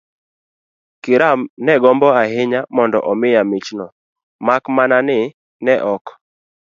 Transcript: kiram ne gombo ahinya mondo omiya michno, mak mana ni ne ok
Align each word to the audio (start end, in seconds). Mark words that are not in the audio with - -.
kiram 1.03 1.39
ne 1.65 1.73
gombo 1.81 2.07
ahinya 2.21 2.61
mondo 2.75 2.99
omiya 3.11 3.41
michno, 3.51 3.87
mak 4.45 4.63
mana 4.75 4.97
ni 5.07 5.19
ne 5.65 5.73
ok 5.93 6.05